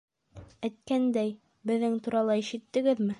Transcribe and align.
Әйткәндәй, 0.69 1.35
беҙҙең 1.73 2.01
турала 2.09 2.39
ишеттегеҙме? 2.45 3.09